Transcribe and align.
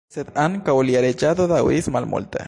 Sed 0.13 0.29
ankaŭ 0.43 0.73
lia 0.87 1.03
reĝado 1.05 1.47
daŭris 1.53 1.91
malmulte. 1.97 2.39